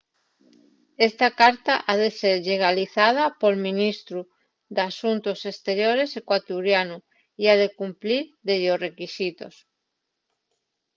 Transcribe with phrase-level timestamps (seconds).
[1.07, 4.19] esta carta ha de ser llegalizada pol ministru
[4.75, 6.97] d’asuntos esteriores ecuatorianu
[7.41, 9.53] y ha de cumplir dellos requisitos